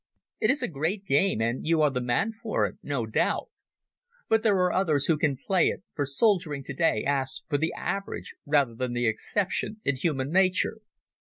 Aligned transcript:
"It 0.39 0.49
is 0.49 0.63
a 0.63 0.67
great 0.67 1.05
game, 1.05 1.41
and 1.43 1.63
you 1.63 1.83
are 1.83 1.91
the 1.91 2.01
man 2.01 2.33
for 2.33 2.65
it, 2.65 2.79
no 2.81 3.05
doubt. 3.05 3.49
But 4.27 4.41
there 4.41 4.55
are 4.57 4.73
others 4.73 5.05
who 5.05 5.15
can 5.15 5.37
play 5.37 5.67
it, 5.67 5.83
for 5.93 6.07
soldiering 6.07 6.63
today 6.63 7.03
asks 7.05 7.43
for 7.47 7.59
the 7.59 7.71
average 7.77 8.33
rather 8.43 8.73
than 8.73 8.93
the 8.93 9.05
exception 9.05 9.79
in 9.85 9.97
human 9.97 10.31
nature. 10.31 10.79